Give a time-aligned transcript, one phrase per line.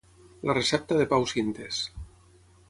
[0.49, 1.83] la recepta de Pau Sintes